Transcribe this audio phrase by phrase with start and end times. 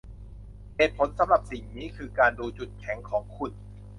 [0.75, 3.51] เหตุผลสำหรับสิ่งนี้คือการดูจุดแข็งของคุณ